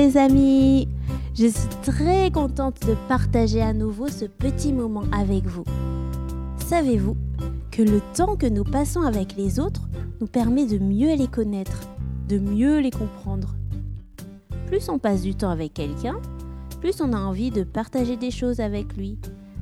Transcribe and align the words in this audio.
amis 0.00 0.88
Je 1.34 1.46
suis 1.46 1.68
très 1.82 2.30
contente 2.30 2.86
de 2.86 2.94
partager 3.06 3.60
à 3.60 3.74
nouveau 3.74 4.08
ce 4.08 4.24
petit 4.24 4.72
moment 4.72 5.04
avec 5.12 5.44
vous. 5.44 5.64
Savez-vous 6.56 7.16
que 7.70 7.82
le 7.82 8.00
temps 8.14 8.36
que 8.36 8.46
nous 8.46 8.64
passons 8.64 9.02
avec 9.02 9.36
les 9.36 9.60
autres 9.60 9.88
nous 10.20 10.26
permet 10.26 10.64
de 10.64 10.78
mieux 10.78 11.14
les 11.16 11.26
connaître, 11.26 11.82
de 12.28 12.38
mieux 12.38 12.80
les 12.80 12.90
comprendre? 12.90 13.54
Plus 14.68 14.88
on 14.88 14.98
passe 14.98 15.20
du 15.20 15.34
temps 15.34 15.50
avec 15.50 15.74
quelqu'un, 15.74 16.16
plus 16.80 17.02
on 17.02 17.12
a 17.12 17.18
envie 17.18 17.50
de 17.50 17.62
partager 17.62 18.16
des 18.16 18.30
choses 18.30 18.60
avec 18.60 18.96
lui, 18.96 19.18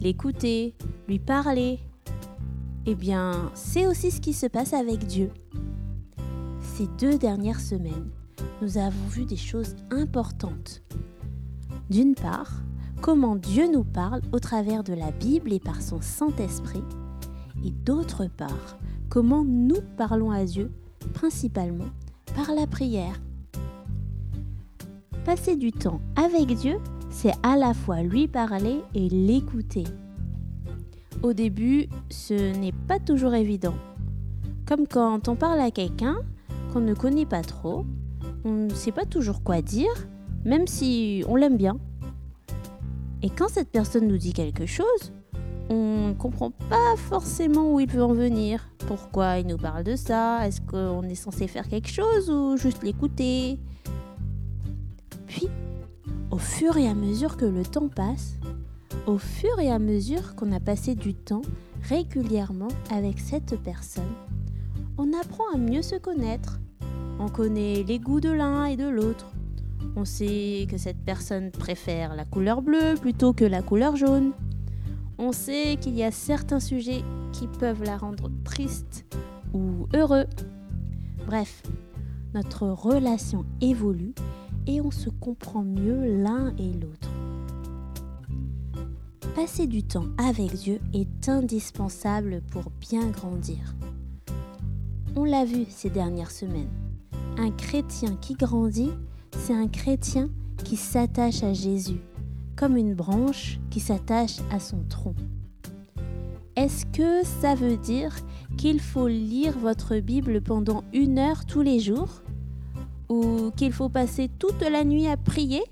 l'écouter, 0.00 0.74
lui 1.08 1.18
parler. 1.18 1.80
Eh 2.86 2.94
bien, 2.94 3.50
c'est 3.54 3.86
aussi 3.86 4.12
ce 4.12 4.20
qui 4.20 4.32
se 4.32 4.46
passe 4.46 4.74
avec 4.74 5.06
Dieu. 5.06 5.30
Ces 6.76 6.86
deux 6.98 7.18
dernières 7.18 7.60
semaines, 7.60 8.10
nous 8.62 8.78
avons 8.78 9.06
vu 9.08 9.24
des 9.24 9.36
choses 9.36 9.76
importantes. 9.90 10.82
D'une 11.88 12.14
part, 12.14 12.62
comment 13.00 13.36
Dieu 13.36 13.70
nous 13.72 13.84
parle 13.84 14.20
au 14.32 14.38
travers 14.38 14.84
de 14.84 14.92
la 14.92 15.10
Bible 15.10 15.52
et 15.52 15.60
par 15.60 15.82
son 15.82 16.00
Saint-Esprit, 16.00 16.84
et 17.64 17.70
d'autre 17.70 18.26
part, 18.26 18.78
comment 19.08 19.44
nous 19.44 19.80
parlons 19.96 20.30
à 20.30 20.44
Dieu, 20.44 20.70
principalement 21.14 21.90
par 22.34 22.54
la 22.54 22.66
prière. 22.66 23.20
Passer 25.24 25.56
du 25.56 25.72
temps 25.72 26.00
avec 26.16 26.54
Dieu, 26.56 26.78
c'est 27.10 27.34
à 27.42 27.56
la 27.56 27.74
fois 27.74 28.02
lui 28.02 28.28
parler 28.28 28.82
et 28.94 29.08
l'écouter. 29.08 29.84
Au 31.22 31.32
début, 31.32 31.88
ce 32.08 32.56
n'est 32.58 32.72
pas 32.72 32.98
toujours 32.98 33.34
évident. 33.34 33.74
Comme 34.66 34.86
quand 34.86 35.28
on 35.28 35.36
parle 35.36 35.60
à 35.60 35.70
quelqu'un 35.70 36.16
qu'on 36.72 36.80
ne 36.80 36.94
connaît 36.94 37.26
pas 37.26 37.42
trop 37.42 37.84
on 38.44 38.66
ne 38.66 38.74
sait 38.74 38.92
pas 38.92 39.04
toujours 39.04 39.42
quoi 39.42 39.62
dire, 39.62 40.08
même 40.44 40.66
si 40.66 41.24
on 41.28 41.36
l'aime 41.36 41.56
bien. 41.56 41.78
Et 43.22 43.30
quand 43.30 43.48
cette 43.48 43.70
personne 43.70 44.08
nous 44.08 44.16
dit 44.16 44.32
quelque 44.32 44.66
chose, 44.66 45.12
on 45.68 46.08
ne 46.08 46.14
comprend 46.14 46.50
pas 46.50 46.96
forcément 46.96 47.74
où 47.74 47.80
il 47.80 47.88
veut 47.88 48.02
en 48.02 48.14
venir. 48.14 48.68
Pourquoi 48.88 49.38
il 49.38 49.46
nous 49.46 49.56
parle 49.56 49.84
de 49.84 49.94
ça? 49.94 50.46
Est-ce 50.46 50.60
qu'on 50.60 51.02
est 51.04 51.14
censé 51.14 51.46
faire 51.46 51.68
quelque 51.68 51.88
chose 51.88 52.30
ou 52.30 52.56
juste 52.56 52.82
l'écouter? 52.82 53.58
Puis, 55.26 55.48
au 56.30 56.38
fur 56.38 56.76
et 56.76 56.88
à 56.88 56.94
mesure 56.94 57.36
que 57.36 57.44
le 57.44 57.62
temps 57.62 57.88
passe, 57.88 58.34
au 59.06 59.18
fur 59.18 59.58
et 59.60 59.70
à 59.70 59.78
mesure 59.78 60.34
qu'on 60.34 60.50
a 60.52 60.60
passé 60.60 60.94
du 60.94 61.14
temps 61.14 61.42
régulièrement 61.88 62.68
avec 62.90 63.20
cette 63.20 63.60
personne, 63.62 64.12
on 64.98 65.12
apprend 65.12 65.44
à 65.54 65.56
mieux 65.56 65.82
se 65.82 65.96
connaître 65.96 66.58
on 67.20 67.28
connaît 67.28 67.84
les 67.86 67.98
goûts 67.98 68.20
de 68.20 68.30
l'un 68.30 68.64
et 68.64 68.76
de 68.76 68.88
l'autre. 68.88 69.30
On 69.94 70.06
sait 70.06 70.66
que 70.70 70.78
cette 70.78 71.04
personne 71.04 71.50
préfère 71.50 72.16
la 72.16 72.24
couleur 72.24 72.62
bleue 72.62 72.94
plutôt 72.98 73.34
que 73.34 73.44
la 73.44 73.60
couleur 73.60 73.94
jaune. 73.94 74.32
On 75.18 75.32
sait 75.32 75.76
qu'il 75.78 75.94
y 75.94 76.02
a 76.02 76.10
certains 76.10 76.60
sujets 76.60 77.04
qui 77.32 77.46
peuvent 77.46 77.84
la 77.84 77.98
rendre 77.98 78.30
triste 78.42 79.04
ou 79.52 79.86
heureux. 79.94 80.24
Bref, 81.26 81.62
notre 82.32 82.66
relation 82.68 83.44
évolue 83.60 84.14
et 84.66 84.80
on 84.80 84.90
se 84.90 85.10
comprend 85.10 85.62
mieux 85.62 86.22
l'un 86.22 86.54
et 86.56 86.72
l'autre. 86.72 87.10
Passer 89.34 89.66
du 89.66 89.82
temps 89.82 90.06
avec 90.16 90.54
Dieu 90.54 90.80
est 90.94 91.28
indispensable 91.28 92.40
pour 92.50 92.70
bien 92.80 93.08
grandir. 93.08 93.74
On 95.16 95.24
l'a 95.24 95.44
vu 95.44 95.66
ces 95.68 95.90
dernières 95.90 96.30
semaines 96.30 96.79
un 97.40 97.50
chrétien 97.50 98.16
qui 98.20 98.34
grandit, 98.34 98.92
c'est 99.30 99.54
un 99.54 99.66
chrétien 99.66 100.28
qui 100.62 100.76
s'attache 100.76 101.42
à 101.42 101.54
Jésus, 101.54 102.00
comme 102.54 102.76
une 102.76 102.94
branche 102.94 103.58
qui 103.70 103.80
s'attache 103.80 104.36
à 104.50 104.60
son 104.60 104.82
tronc. 104.90 105.14
Est-ce 106.54 106.84
que 106.84 107.24
ça 107.24 107.54
veut 107.54 107.78
dire 107.78 108.14
qu'il 108.58 108.78
faut 108.78 109.08
lire 109.08 109.58
votre 109.58 109.96
Bible 110.00 110.42
pendant 110.42 110.84
une 110.92 111.18
heure 111.18 111.46
tous 111.46 111.62
les 111.62 111.80
jours? 111.80 112.22
Ou 113.08 113.50
qu'il 113.56 113.72
faut 113.72 113.88
passer 113.88 114.28
toute 114.38 114.60
la 114.60 114.84
nuit 114.84 115.06
à 115.06 115.16
prier? 115.16 115.62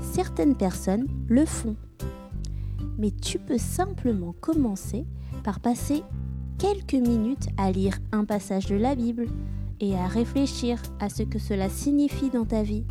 Certaines 0.00 0.56
personnes 0.56 1.06
le 1.28 1.46
font. 1.46 1.76
Mais 2.98 3.12
tu 3.12 3.38
peux 3.38 3.58
simplement 3.58 4.34
commencer 4.40 5.06
par 5.44 5.60
passer 5.60 6.02
quelques 6.58 6.94
minutes 6.94 7.48
à 7.56 7.70
lire 7.70 7.98
un 8.10 8.24
passage 8.24 8.66
de 8.66 8.74
la 8.74 8.96
Bible, 8.96 9.28
et 9.80 9.94
à 9.96 10.06
réfléchir 10.06 10.80
à 11.00 11.08
ce 11.08 11.22
que 11.22 11.38
cela 11.38 11.68
signifie 11.68 12.30
dans 12.30 12.44
ta 12.44 12.62
vie. 12.62 12.84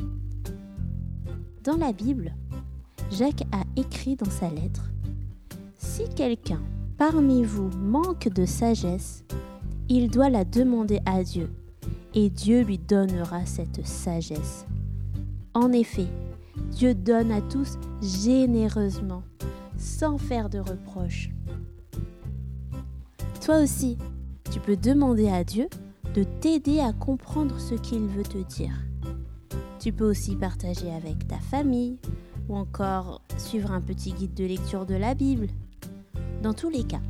Dans 1.63 1.77
la 1.77 1.93
Bible, 1.93 2.35
Jacques 3.11 3.45
a 3.51 3.63
écrit 3.75 4.15
dans 4.15 4.29
sa 4.29 4.49
lettre, 4.49 4.91
Si 5.77 6.03
quelqu'un 6.15 6.61
parmi 6.97 7.43
vous 7.43 7.69
manque 7.69 8.29
de 8.29 8.45
sagesse, 8.45 9.23
il 9.89 10.09
doit 10.09 10.29
la 10.29 10.45
demander 10.45 10.99
à 11.05 11.23
Dieu, 11.23 11.49
et 12.13 12.29
Dieu 12.29 12.61
lui 12.61 12.77
donnera 12.77 13.45
cette 13.45 13.85
sagesse. 13.85 14.65
En 15.53 15.71
effet, 15.71 16.07
Dieu 16.71 16.93
donne 16.93 17.31
à 17.31 17.41
tous 17.41 17.77
généreusement, 18.01 19.23
sans 19.77 20.17
faire 20.17 20.49
de 20.49 20.59
reproches. 20.59 21.29
Toi 23.43 23.59
aussi, 23.59 23.97
tu 24.51 24.59
peux 24.59 24.77
demander 24.77 25.27
à 25.27 25.43
Dieu 25.43 25.67
de 26.15 26.23
t'aider 26.23 26.79
à 26.79 26.93
comprendre 26.93 27.59
ce 27.59 27.75
qu'il 27.75 28.07
veut 28.07 28.23
te 28.23 28.37
dire. 28.37 28.71
Tu 29.79 29.91
peux 29.91 30.09
aussi 30.09 30.37
partager 30.37 30.89
avec 30.89 31.27
ta 31.27 31.37
famille 31.39 31.97
ou 32.47 32.55
encore 32.55 33.21
suivre 33.37 33.73
un 33.73 33.81
petit 33.81 34.13
guide 34.13 34.33
de 34.33 34.45
lecture 34.45 34.85
de 34.85 34.95
la 34.95 35.13
Bible. 35.13 35.47
Dans 36.41 36.53
tous 36.53 36.69
les 36.69 36.85
cas, 36.85 37.01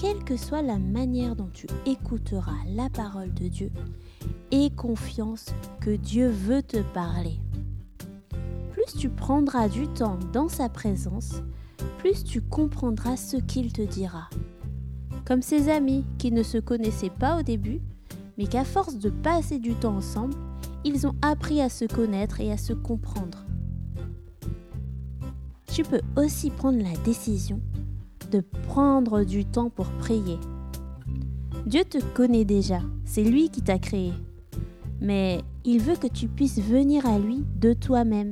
quelle 0.00 0.22
que 0.22 0.36
soit 0.36 0.62
la 0.62 0.78
manière 0.78 1.34
dont 1.34 1.50
tu 1.52 1.66
écouteras 1.84 2.58
la 2.68 2.88
parole 2.90 3.34
de 3.34 3.48
Dieu, 3.48 3.72
aie 4.52 4.70
confiance 4.70 5.46
que 5.80 5.90
Dieu 5.90 6.28
veut 6.28 6.62
te 6.62 6.80
parler. 6.94 7.40
Plus 8.70 8.96
tu 8.96 9.08
prendras 9.08 9.68
du 9.68 9.88
temps 9.88 10.18
dans 10.32 10.48
sa 10.48 10.68
présence, 10.68 11.42
plus 11.98 12.22
tu 12.22 12.40
comprendras 12.40 13.16
ce 13.16 13.36
qu'il 13.36 13.72
te 13.72 13.82
dira. 13.82 14.30
Comme 15.24 15.42
ses 15.42 15.68
amis 15.68 16.04
qui 16.18 16.30
ne 16.30 16.44
se 16.44 16.58
connaissaient 16.58 17.10
pas 17.10 17.40
au 17.40 17.42
début, 17.42 17.80
mais 18.38 18.46
qu'à 18.46 18.64
force 18.64 18.98
de 18.98 19.10
passer 19.10 19.58
du 19.58 19.74
temps 19.74 19.96
ensemble, 19.96 20.34
ils 20.84 21.06
ont 21.06 21.14
appris 21.22 21.60
à 21.60 21.68
se 21.68 21.84
connaître 21.84 22.40
et 22.40 22.50
à 22.50 22.56
se 22.56 22.72
comprendre. 22.72 23.44
Tu 25.72 25.82
peux 25.84 26.00
aussi 26.16 26.50
prendre 26.50 26.82
la 26.82 26.96
décision 27.04 27.60
de 28.30 28.40
prendre 28.66 29.24
du 29.24 29.44
temps 29.44 29.70
pour 29.70 29.86
prier. 29.92 30.38
Dieu 31.66 31.84
te 31.84 31.98
connaît 32.14 32.44
déjà, 32.44 32.80
c'est 33.04 33.24
lui 33.24 33.48
qui 33.50 33.62
t'a 33.62 33.78
créé. 33.78 34.12
Mais 35.00 35.42
il 35.64 35.80
veut 35.80 35.96
que 35.96 36.06
tu 36.06 36.28
puisses 36.28 36.60
venir 36.60 37.06
à 37.06 37.18
lui 37.18 37.44
de 37.60 37.72
toi-même 37.72 38.30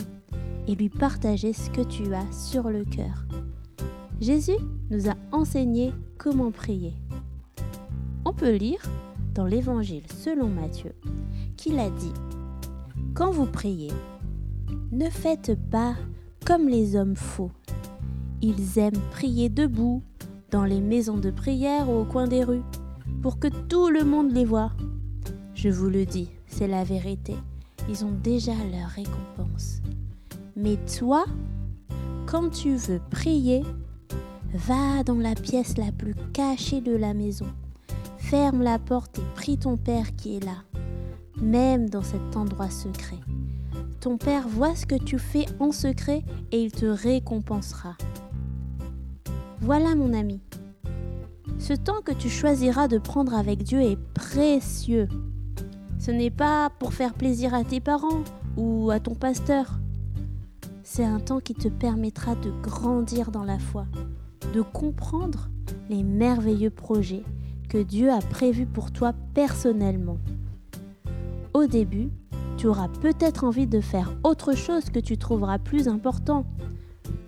et 0.67 0.75
lui 0.75 0.89
partager 0.89 1.53
ce 1.53 1.71
que 1.71 1.83
tu 1.83 2.15
as 2.15 2.31
sur 2.33 2.69
le 2.71 2.85
cœur. 2.85 3.27
Jésus 4.21 4.59
nous 4.91 5.09
a 5.09 5.15
enseigné 5.33 5.93
comment 6.19 6.51
prier. 6.51 6.95
On 8.25 8.33
peut 8.33 8.55
lire 8.55 8.83
dans 9.35 9.47
l'Évangile 9.47 10.05
selon 10.17 10.49
Matthieu 10.49 10.95
qu'il 11.57 11.79
a 11.79 11.91
dit 11.91 12.13
Quand 13.15 13.31
vous 13.31 13.47
priez, 13.47 13.93
ne 14.93 15.09
faites 15.09 15.59
pas 15.71 15.95
comme 16.45 16.69
les 16.69 16.97
hommes 16.97 17.17
faux. 17.17 17.51
Ils 18.43 18.79
aiment 18.79 19.03
prier 19.11 19.49
debout, 19.49 20.03
dans 20.51 20.65
les 20.65 20.81
maisons 20.81 21.19
de 21.19 21.31
prière 21.31 21.89
ou 21.89 22.01
au 22.01 22.05
coin 22.05 22.27
des 22.27 22.43
rues, 22.43 22.65
pour 23.23 23.39
que 23.39 23.49
tout 23.69 23.89
le 23.89 24.05
monde 24.05 24.33
les 24.33 24.45
voie. 24.45 24.73
Je 25.55 25.69
vous 25.69 25.91
le 25.91 26.07
dis, 26.07 26.31
c'est 26.47 26.69
la 26.69 26.85
vérité. 26.85 27.35
Ils 27.89 28.05
ont 28.05 28.13
déjà 28.23 28.53
leur 28.73 28.89
récompense. 28.89 29.81
Mais 30.57 30.77
toi, 30.99 31.25
quand 32.27 32.51
tu 32.51 32.75
veux 32.77 33.01
prier, 33.11 33.63
va 34.55 35.05
dans 35.05 35.19
la 35.19 35.35
pièce 35.35 35.77
la 35.77 35.93
plus 35.93 36.15
cachée 36.33 36.81
de 36.81 36.97
la 36.97 37.15
maison 37.15 37.47
Ferme 38.31 38.63
la 38.63 38.79
porte 38.79 39.19
et 39.19 39.25
prie 39.35 39.59
ton 39.59 39.77
Père 39.77 40.15
qui 40.15 40.37
est 40.37 40.45
là, 40.45 40.63
même 41.43 41.91
dans 41.91 42.05
cet 42.05 42.37
endroit 42.37 42.71
secret. 42.71 43.19
Ton 43.99 44.19
Père 44.19 44.47
voit 44.47 44.77
ce 44.77 44.87
que 44.87 44.95
tu 44.95 45.19
fais 45.19 45.47
en 45.59 45.73
secret 45.73 46.23
et 46.53 46.63
il 46.63 46.71
te 46.71 46.87
récompensera. 46.87 47.97
Voilà 49.61 49.97
mon 49.97 50.15
ami. 50.15 50.41
Ce 51.59 51.73
temps 51.73 52.03
que 52.05 52.13
tu 52.13 52.29
choisiras 52.29 52.87
de 52.87 52.99
prendre 52.99 53.35
avec 53.35 53.65
Dieu 53.65 53.81
est 53.81 53.99
précieux. 54.15 55.09
Ce 55.99 56.13
n'est 56.13 56.31
pas 56.31 56.71
pour 56.79 56.95
faire 56.95 57.15
plaisir 57.15 57.53
à 57.53 57.65
tes 57.65 57.81
parents 57.81 58.23
ou 58.57 58.93
à 58.93 59.01
ton 59.01 59.17
pasteur. 59.17 59.81
C'est 60.85 61.05
un 61.05 61.19
temps 61.19 61.41
qui 61.41 61.55
te 61.55 61.67
permettra 61.67 62.37
de 62.37 62.53
grandir 62.63 63.33
dans 63.33 63.45
la 63.45 63.59
foi, 63.59 63.87
de 64.55 64.63
comprendre 64.63 65.51
les 65.89 66.05
merveilleux 66.05 66.71
projets 66.71 67.25
que 67.71 67.79
Dieu 67.79 68.11
a 68.11 68.19
prévu 68.19 68.67
pour 68.67 68.91
toi 68.91 69.15
personnellement. 69.33 70.19
Au 71.55 71.67
début, 71.67 72.11
tu 72.57 72.67
auras 72.67 72.89
peut-être 72.89 73.45
envie 73.45 73.69
de 73.69 73.81
faire 73.81 74.13
autre 74.25 74.55
chose 74.57 74.91
que 74.91 74.99
tu 74.99 75.17
trouveras 75.17 75.59
plus 75.59 75.87
important. 75.87 76.45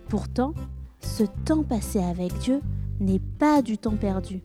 Pourtant, 0.09 0.53
ce 1.01 1.23
temps 1.45 1.63
passé 1.63 2.01
avec 2.01 2.37
Dieu 2.41 2.61
n'est 2.99 3.21
pas 3.39 3.63
du 3.63 3.79
temps 3.79 3.97
perdu. 3.97 4.43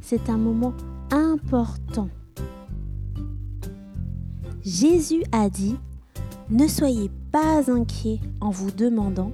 C'est 0.00 0.30
un 0.30 0.38
moment 0.38 0.72
important. 1.10 2.08
Jésus 4.62 5.24
a 5.30 5.50
dit, 5.50 5.76
ne 6.48 6.66
soyez 6.66 7.10
pas 7.30 7.70
inquiets 7.70 8.20
en 8.40 8.48
vous 8.48 8.70
demandant, 8.70 9.30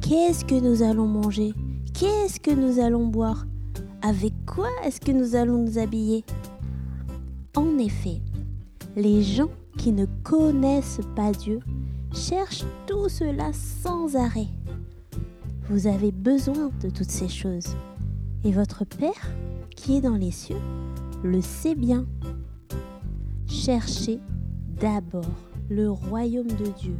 qu'est-ce 0.00 0.44
que 0.44 0.60
nous 0.60 0.82
allons 0.82 1.06
manger? 1.06 1.54
Qu'est-ce 1.94 2.40
que 2.40 2.50
nous 2.50 2.80
allons 2.80 3.06
boire? 3.06 3.46
Avec 4.06 4.34
quoi 4.46 4.68
est-ce 4.84 5.00
que 5.00 5.10
nous 5.10 5.34
allons 5.34 5.58
nous 5.58 5.78
habiller? 5.78 6.24
En 7.56 7.76
effet, 7.78 8.20
les 8.94 9.24
gens 9.24 9.50
qui 9.78 9.90
ne 9.90 10.06
connaissent 10.22 11.00
pas 11.16 11.32
Dieu 11.32 11.58
cherchent 12.12 12.66
tout 12.86 13.08
cela 13.08 13.50
sans 13.52 14.14
arrêt. 14.14 14.46
Vous 15.68 15.88
avez 15.88 16.12
besoin 16.12 16.70
de 16.80 16.88
toutes 16.88 17.10
ces 17.10 17.26
choses. 17.26 17.76
Et 18.44 18.52
votre 18.52 18.84
Père, 18.84 19.32
qui 19.74 19.96
est 19.96 20.02
dans 20.02 20.14
les 20.14 20.30
cieux, 20.30 20.62
le 21.24 21.40
sait 21.40 21.74
bien. 21.74 22.06
Cherchez 23.48 24.20
d'abord 24.80 25.34
le 25.68 25.90
royaume 25.90 26.46
de 26.46 26.70
Dieu 26.78 26.94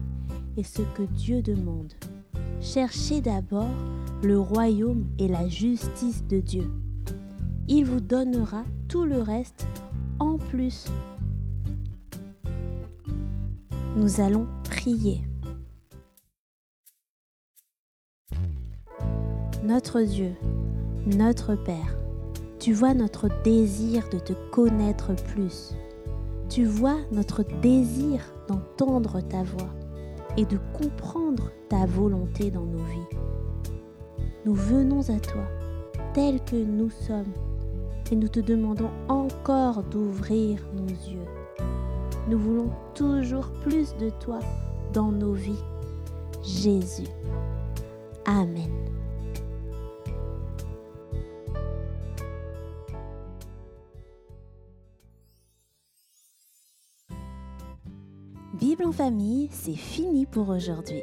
et 0.57 0.65
ce 0.65 0.83
que 0.83 1.05
Dieu 1.05 1.41
demande. 1.41 1.93
Cherchez 2.61 3.21
d'abord 3.21 3.71
le 4.25 4.41
royaume 4.41 5.07
et 5.21 5.29
la 5.29 5.47
justice 5.47 6.25
de 6.27 6.41
Dieu. 6.41 6.69
Il 7.69 7.85
vous 7.85 7.99
donnera 7.99 8.63
tout 8.89 9.05
le 9.05 9.21
reste 9.21 9.67
en 10.21 10.39
plus. 10.39 10.87
Nous 13.97 14.21
allons 14.21 14.47
prier. 14.63 15.23
Notre 19.65 20.03
Dieu, 20.03 20.37
notre 21.07 21.57
Père, 21.57 21.99
tu 22.61 22.73
vois 22.73 22.95
notre 22.95 23.29
désir 23.43 24.09
de 24.11 24.21
te 24.21 24.33
connaître 24.53 25.17
plus. 25.17 25.75
Tu 26.49 26.65
vois 26.65 26.99
notre 27.11 27.43
désir 27.63 28.21
d'entendre 28.47 29.21
ta 29.23 29.43
voix 29.43 29.75
et 30.37 30.45
de 30.45 30.59
comprendre 30.79 31.51
ta 31.69 31.85
volonté 31.85 32.53
dans 32.53 32.65
nos 32.65 32.85
vies. 32.85 33.17
Nous 34.45 34.55
venons 34.55 35.01
à 35.11 35.19
toi 35.19 35.49
tels 36.15 36.41
que 36.45 36.55
nous 36.55 36.91
sommes 36.91 37.33
et 38.11 38.17
nous 38.17 38.29
te 38.29 38.41
demandons 38.41 38.91
encore 39.09 39.83
d'ouvrir 39.83 40.61
nos 40.75 40.89
yeux. 40.89 41.27
Nous 42.29 42.39
voulons 42.39 42.71
toujours 42.95 43.51
plus 43.63 43.97
de 43.97 44.11
toi 44.11 44.41
dans 44.93 45.13
nos 45.13 45.33
vies. 45.33 45.63
Jésus. 46.43 47.09
Amen. 48.25 48.71
Bible 58.55 58.85
en 58.87 58.93
famille, 58.93 59.49
c'est 59.53 59.75
fini 59.75 60.25
pour 60.27 60.49
aujourd'hui. 60.49 61.03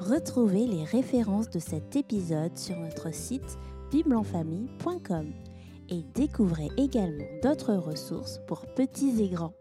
Retrouvez 0.00 0.66
les 0.66 0.84
références 0.84 1.50
de 1.50 1.58
cet 1.58 1.96
épisode 1.96 2.56
sur 2.56 2.76
notre 2.76 3.12
site 3.12 3.58
bibleenfamille.com 3.90 5.47
et 5.88 6.04
découvrez 6.14 6.68
également 6.76 7.24
d'autres 7.42 7.74
ressources 7.74 8.40
pour 8.46 8.66
petits 8.66 9.22
et 9.22 9.28
grands. 9.28 9.54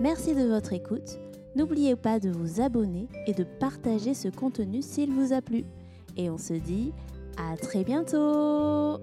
Merci 0.00 0.34
de 0.34 0.46
votre 0.46 0.72
écoute. 0.72 1.18
N'oubliez 1.56 1.96
pas 1.96 2.20
de 2.20 2.30
vous 2.30 2.60
abonner 2.60 3.08
et 3.26 3.34
de 3.34 3.44
partager 3.44 4.14
ce 4.14 4.28
contenu 4.28 4.82
s'il 4.82 5.10
vous 5.10 5.32
a 5.32 5.42
plu. 5.42 5.64
Et 6.16 6.30
on 6.30 6.38
se 6.38 6.54
dit 6.54 6.92
à 7.36 7.56
très 7.56 7.84
bientôt 7.84 8.98